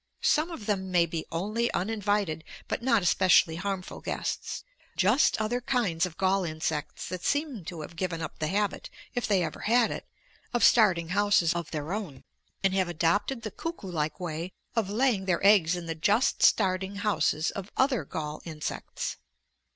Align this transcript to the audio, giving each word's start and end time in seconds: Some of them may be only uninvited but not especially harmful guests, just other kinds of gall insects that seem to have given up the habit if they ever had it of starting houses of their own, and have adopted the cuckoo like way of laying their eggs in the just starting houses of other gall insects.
Some 0.23 0.49
of 0.49 0.65
them 0.65 0.89
may 0.89 1.05
be 1.05 1.27
only 1.31 1.71
uninvited 1.73 2.43
but 2.67 2.81
not 2.81 3.03
especially 3.03 3.57
harmful 3.57 4.01
guests, 4.01 4.63
just 4.97 5.39
other 5.39 5.61
kinds 5.61 6.07
of 6.07 6.17
gall 6.17 6.43
insects 6.43 7.07
that 7.09 7.23
seem 7.23 7.63
to 7.65 7.81
have 7.81 7.95
given 7.95 8.19
up 8.19 8.39
the 8.39 8.47
habit 8.47 8.89
if 9.13 9.27
they 9.27 9.43
ever 9.43 9.59
had 9.59 9.91
it 9.91 10.07
of 10.55 10.63
starting 10.63 11.09
houses 11.09 11.53
of 11.53 11.69
their 11.69 11.93
own, 11.93 12.23
and 12.63 12.73
have 12.73 12.87
adopted 12.89 13.43
the 13.43 13.51
cuckoo 13.51 13.91
like 13.91 14.19
way 14.19 14.53
of 14.75 14.89
laying 14.89 15.25
their 15.25 15.45
eggs 15.45 15.75
in 15.75 15.85
the 15.85 15.93
just 15.93 16.41
starting 16.41 16.95
houses 16.95 17.51
of 17.51 17.71
other 17.77 18.03
gall 18.03 18.41
insects. 18.43 19.17